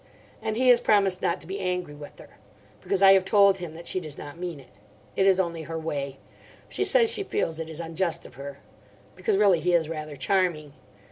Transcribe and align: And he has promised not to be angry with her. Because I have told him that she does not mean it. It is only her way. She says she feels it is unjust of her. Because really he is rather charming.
And 0.41 0.57
he 0.57 0.69
has 0.69 0.81
promised 0.81 1.21
not 1.21 1.39
to 1.41 1.45
be 1.45 1.59
angry 1.59 1.93
with 1.93 2.17
her. 2.17 2.39
Because 2.81 3.03
I 3.03 3.13
have 3.13 3.23
told 3.23 3.59
him 3.59 3.73
that 3.73 3.85
she 3.85 3.99
does 3.99 4.17
not 4.17 4.39
mean 4.39 4.59
it. 4.59 4.71
It 5.15 5.27
is 5.27 5.39
only 5.39 5.61
her 5.61 5.77
way. 5.77 6.17
She 6.69 6.83
says 6.83 7.11
she 7.11 7.21
feels 7.21 7.59
it 7.59 7.69
is 7.69 7.79
unjust 7.79 8.25
of 8.25 8.33
her. 8.33 8.57
Because 9.15 9.37
really 9.37 9.59
he 9.59 9.73
is 9.73 9.87
rather 9.89 10.15
charming. 10.15 10.73